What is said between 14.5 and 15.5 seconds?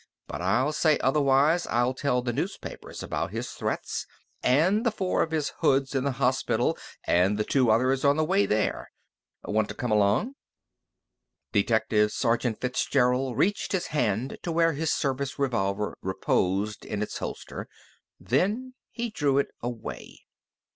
where his service